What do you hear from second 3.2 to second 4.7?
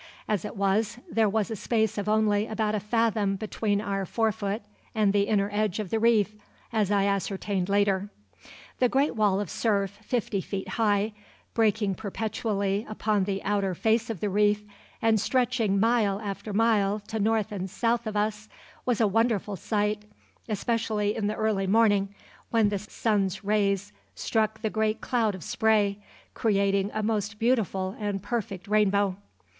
between our forefoot